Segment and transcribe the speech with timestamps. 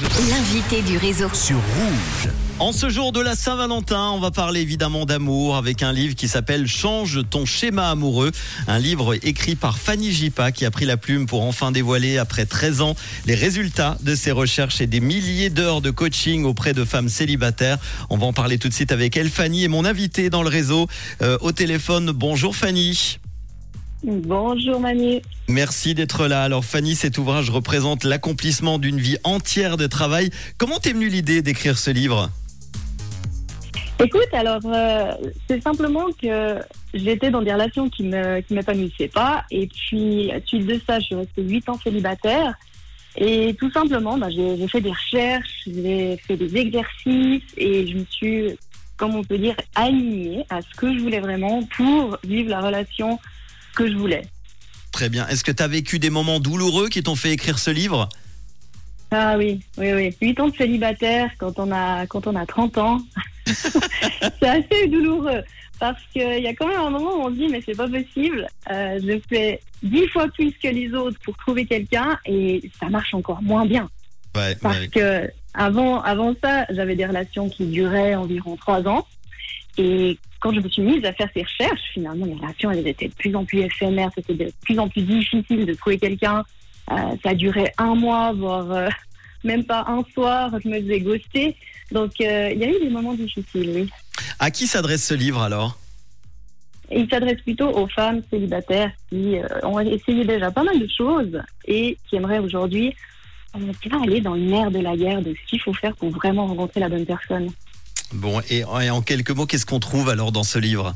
[0.00, 1.28] L'invité du réseau.
[1.34, 2.32] Sur Rouge.
[2.60, 6.28] En ce jour de la Saint-Valentin, on va parler évidemment d'amour avec un livre qui
[6.28, 8.30] s'appelle Change ton schéma amoureux.
[8.68, 12.46] Un livre écrit par Fanny Jipa qui a pris la plume pour enfin dévoiler après
[12.46, 12.94] 13 ans
[13.26, 17.78] les résultats de ses recherches et des milliers d'heures de coaching auprès de femmes célibataires.
[18.08, 19.30] On va en parler tout de suite avec elle.
[19.30, 20.86] Fanny est mon invitée dans le réseau
[21.22, 22.12] euh, au téléphone.
[22.12, 23.18] Bonjour Fanny.
[24.04, 25.20] Bonjour Manu.
[25.48, 26.42] Merci d'être là.
[26.44, 30.30] Alors Fanny, cet ouvrage représente l'accomplissement d'une vie entière de travail.
[30.56, 32.30] Comment t'es venue l'idée d'écrire ce livre?
[34.00, 35.12] Écoute, alors euh,
[35.48, 36.60] c'est simplement que
[36.94, 41.06] j'étais dans des relations qui me qui m'épanouissaient pas, et puis suite de ça, je
[41.06, 42.54] suis restée huit ans célibataire,
[43.16, 48.04] et tout simplement, bah, j'ai fait des recherches, j'ai fait des exercices, et je me
[48.08, 48.56] suis,
[48.96, 53.18] comme on peut dire, alignée à ce que je voulais vraiment pour vivre la relation
[53.78, 54.22] que je voulais.
[54.92, 55.26] Très bien.
[55.28, 58.08] Est-ce que tu as vécu des moments douloureux qui t'ont fait écrire ce livre?
[59.10, 60.14] Ah oui, oui, oui.
[60.20, 63.00] Huit ans de célibataire quand on a quand on a 30 ans.
[63.46, 65.42] c'est assez douloureux
[65.78, 67.88] parce qu'il y a quand même un moment où on se dit mais c'est pas
[67.88, 68.46] possible.
[68.70, 73.14] Euh, je fais dix fois plus que les autres pour trouver quelqu'un et ça marche
[73.14, 73.88] encore moins bien.
[74.36, 74.88] Ouais, Parce ouais.
[74.88, 79.06] que avant, avant ça, j'avais des relations qui duraient environ trois ans.
[79.78, 83.08] Et quand je me suis mise à faire ces recherches, finalement, les relations, elles étaient
[83.08, 84.10] de plus en plus éphémères.
[84.14, 86.44] C'était de plus en plus difficile de trouver quelqu'un.
[86.90, 88.88] Euh, ça durait un mois, voire euh,
[89.44, 90.50] même pas un soir.
[90.62, 91.56] Je me faisais ghoster.
[91.90, 93.90] Donc, euh, il y a eu des moments difficiles, oui.
[94.38, 95.78] À qui s'adresse ce livre alors?
[96.90, 101.98] Il s'adresse plutôt aux femmes célibataires qui ont essayé déjà pas mal de choses et
[102.08, 102.94] qui aimeraient aujourd'hui
[103.80, 106.10] tu vois, aller dans le nerf de la guerre de ce qu'il faut faire pour
[106.10, 107.50] vraiment rencontrer la bonne personne.
[108.12, 110.94] Bon, et, en quelques mots, qu'est-ce qu'on trouve alors dans ce livre?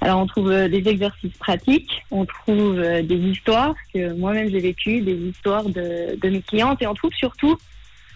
[0.00, 4.60] Alors on trouve euh, des exercices pratiques, on trouve euh, des histoires que moi-même j'ai
[4.60, 7.56] vécues, des histoires de, mes clientes et on trouve surtout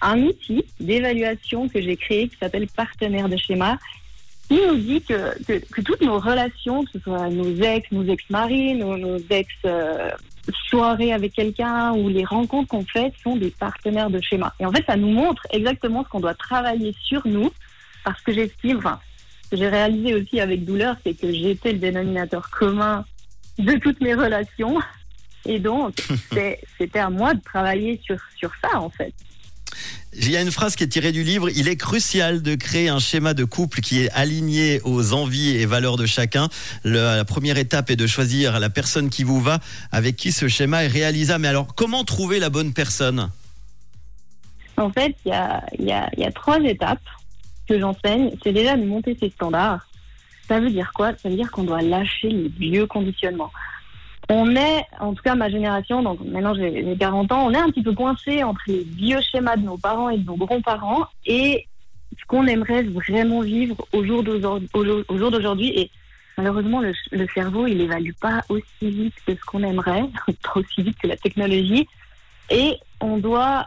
[0.03, 3.79] un outil d'évaluation que j'ai créé qui s'appelle partenaire de schéma
[4.49, 8.75] qui nous dit que, que, toutes nos relations, que ce soit nos ex, nos ex-maris,
[8.75, 10.11] nos, nos ex euh,
[11.13, 14.55] avec quelqu'un ou les rencontres qu'on fait sont des partenaires de schéma.
[14.61, 17.51] Et en fait, ça nous montre exactement ce qu'on doit travailler sur nous
[18.09, 18.99] parce que j'estime, enfin,
[19.45, 23.05] ce que j'ai réalisé aussi avec douleur, c'est que j'étais le dénominateur commun
[23.59, 24.79] de toutes mes relations.
[25.45, 25.95] Et donc,
[26.79, 29.13] c'était à moi de travailler sur, sur ça, en fait.
[30.15, 31.51] Il y a une phrase qui est tirée du livre.
[31.51, 35.67] Il est crucial de créer un schéma de couple qui est aligné aux envies et
[35.67, 36.49] valeurs de chacun.
[36.85, 39.59] Le- la première étape est de choisir la personne qui vous va,
[39.93, 41.43] avec qui ce schéma est réalisable.
[41.43, 43.31] Mais alors, comment trouver la bonne personne?
[44.79, 47.03] En fait, il y a, il y, a, il y a trois étapes
[47.69, 48.31] que j'enseigne.
[48.43, 49.87] C'est déjà de monter ses standards.
[50.49, 51.13] Ça veut dire quoi?
[51.17, 53.53] Ça veut dire qu'on doit lâcher les vieux conditionnements.
[54.31, 57.59] On est, en tout cas ma génération, donc maintenant j'ai j'ai 40 ans, on est
[57.59, 61.07] un petit peu coincé entre les vieux schémas de nos parents et de nos grands-parents
[61.25, 61.67] et
[62.19, 65.69] ce qu'on aimerait vraiment vivre au jour d'aujourd'hui- au jour- au jour d'aujourd'hui.
[65.79, 65.91] Et
[66.37, 70.05] malheureusement, le, cerveau, il évalue pas aussi vite que ce qu'on aimerait,
[70.43, 71.87] pas aussi vite que la technologie.
[72.51, 73.67] Et on doit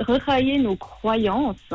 [0.00, 1.72] retravailler nos croyances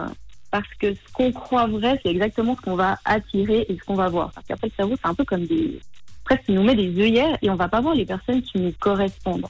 [0.54, 3.96] parce que ce qu'on croit vrai, c'est exactement ce qu'on va attirer et ce qu'on
[3.96, 4.32] va voir.
[4.34, 5.80] Parce qu'après, le cerveau, c'est un peu comme des...
[6.26, 8.72] Presque, il nous met des œillères et on va pas voir les personnes qui nous
[8.80, 9.48] correspondent.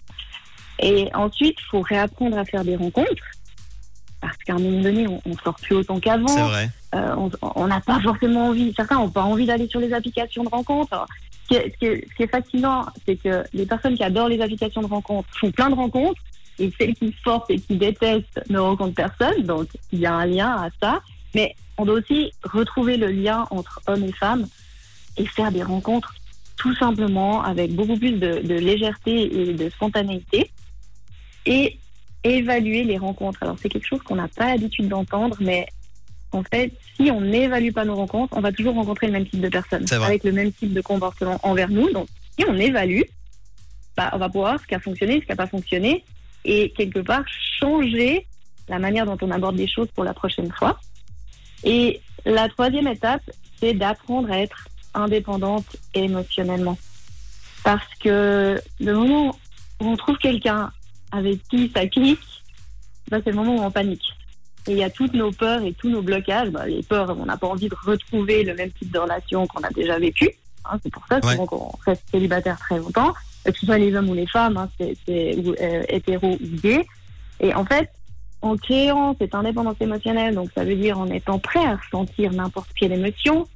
[0.79, 3.25] Et ensuite, il faut réapprendre à faire des rencontres
[4.21, 6.47] parce qu'à un moment donné, on, on sort plus autant C'est qu'avant.
[6.47, 6.69] vrai.
[6.95, 10.45] Euh, on- on n'a pas forcément envie, certains n'ont pas envie d'aller sur les applications
[10.45, 10.93] de rencontres.
[10.93, 11.07] Alors,
[11.43, 14.03] ce, qui est, ce qui est- ce qui est fascinant, c'est que les personnes qui
[14.05, 16.21] adorent les applications de rencontres font plein de rencontres
[16.59, 19.43] et celles qui forcent et qui détestent ne rencontrent personne.
[19.43, 21.01] Donc, il y a un lien à ça.
[21.35, 24.47] Mais on doit aussi retrouver le lien entre hommes et femmes
[25.17, 26.13] et faire des rencontres
[26.57, 30.51] tout simplement avec beaucoup plus de, de légèreté et de spontanéité
[31.45, 31.77] et
[32.23, 33.43] évaluer les rencontres.
[33.43, 35.65] Alors, c'est quelque chose qu'on n'a pas l'habitude d'entendre, mais
[36.31, 39.41] en fait, si on n'évalue pas nos rencontres, on va toujours rencontrer le même type
[39.41, 41.91] de personnes, avec le même type de comportement envers nous.
[41.91, 43.01] Donc, si on évalue,
[43.95, 46.03] bah, on va pouvoir ce qui a fonctionné, ce qui n'a pas fonctionné,
[46.45, 47.23] et quelque part
[47.59, 48.27] changer
[48.69, 50.79] la manière dont on aborde les choses pour la prochaine fois.
[51.63, 53.21] Et la troisième étape,
[53.59, 56.77] c'est d'apprendre à être indépendante émotionnellement.
[57.63, 59.37] Parce que le moment
[59.79, 60.71] où on trouve quelqu'un
[61.11, 62.19] avec qui ça clique,
[63.09, 64.05] bah, c'est le moment où on panique.
[64.67, 66.49] Et il y a toutes nos peurs et tous nos blocages.
[66.49, 69.61] Bah, les peurs, on n'a pas envie de retrouver le même type de relation qu'on
[69.61, 70.29] a déjà vécu.
[70.65, 71.35] Hein, c'est pour ça Ouais.
[71.45, 73.13] qu'on reste célibataire très longtemps,
[73.51, 76.57] que ce soit les hommes ou les femmes, hein, c'est, c'est ou, euh, hétéro ou
[76.61, 76.85] gay.
[77.39, 77.89] Et en fait,
[78.41, 82.69] en créant cette indépendance émotionnelle, donc ça veut dire en étant prêt à ressentir n'importe
[82.75, 83.47] quelle émotion,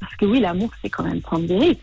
[0.00, 1.80] parce que oui, l'amour, c'est quand même prendre des risques,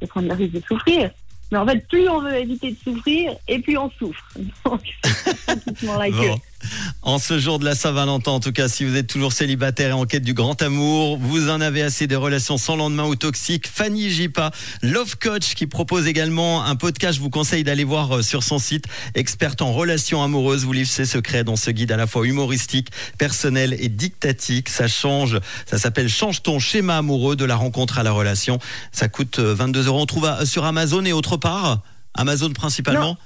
[0.00, 1.10] c'est prendre le risque de souffrir.
[1.52, 4.24] Mais en fait, plus on veut éviter de souffrir, et plus on souffre.
[4.64, 6.40] Donc, c'est pratiquement la queue.
[7.02, 9.92] En ce jour de la Saint-Valentin, en tout cas, si vous êtes toujours célibataire et
[9.92, 13.68] en quête du grand amour, vous en avez assez des relations sans lendemain ou toxiques,
[13.68, 14.50] Fanny Jipa,
[14.82, 18.58] Love Coach, qui propose également un podcast, je vous conseille d'aller voir euh, sur son
[18.58, 22.26] site, experte en relations amoureuses, vous livre ses secrets dans ce guide à la fois
[22.26, 24.68] humoristique, personnel et dictatique.
[24.68, 28.58] Ça change, ça s'appelle Change ton schéma amoureux de la rencontre à la relation.
[28.92, 30.00] Ça coûte 22 euh, euros.
[30.00, 31.82] On trouve sur Amazon et autre part?
[32.14, 33.16] Amazon principalement?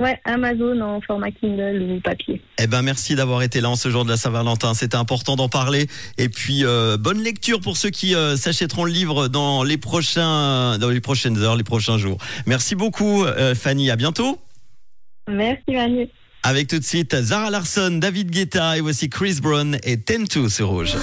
[0.00, 2.40] Ouais, Amazon en format Kindle ou papier.
[2.58, 4.72] Eh ben merci d'avoir été là en ce jour de la Saint-Valentin.
[4.74, 5.88] C'était important d'en parler.
[6.18, 10.78] Et puis euh, bonne lecture pour ceux qui euh, s'achèteront le livre dans les prochains,
[10.78, 12.18] dans les prochaines heures, les prochains jours.
[12.46, 13.90] Merci beaucoup, euh, Fanny.
[13.90, 14.38] À bientôt.
[15.28, 16.08] Merci, Manu.
[16.44, 20.68] Avec tout de suite Zara Larson, David Guetta et voici Chris Brown et Ten sur
[20.68, 20.94] Rouge.